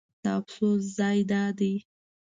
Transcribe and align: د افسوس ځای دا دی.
د 0.23 0.25
افسوس 0.37 0.81
ځای 0.97 1.19
دا 1.31 1.43
دی. 1.59 1.73